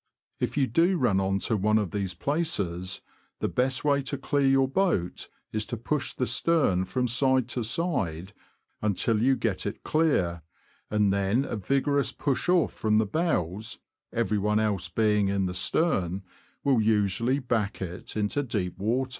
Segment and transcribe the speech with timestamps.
[0.39, 3.01] If you do run on to one of these places,
[3.39, 5.63] the best way to clear your boat 158 THE LAND OF THE BROADS.
[5.63, 8.33] is to push the stern from side to side
[8.81, 10.41] until you get it clear,
[10.89, 13.77] and then a vigorous push off from the bows
[14.11, 16.23] (everyone else being in the stern)
[16.63, 19.09] will usually back it into deep water.